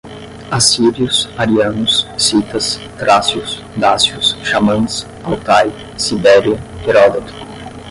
assírios, 0.49 1.29
arianos, 1.37 2.07
citas, 2.17 2.79
trácios, 2.97 3.61
dácios, 3.77 4.35
xamãs, 4.43 5.05
Altai, 5.23 5.69
Sibéria, 5.95 6.57
Heródoto 6.87 7.31